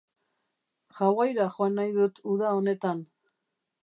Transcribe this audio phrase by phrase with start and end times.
[0.99, 3.05] Hawaii-ra joan nahi dut uda honetan